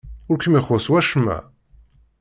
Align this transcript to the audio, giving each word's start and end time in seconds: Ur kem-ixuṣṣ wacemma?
Ur 0.31 0.37
kem-ixuṣṣ 0.43 0.87
wacemma? 0.91 1.37